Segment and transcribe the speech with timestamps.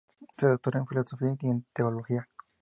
[0.35, 2.27] Se doctoró en Filosofía y en Teología.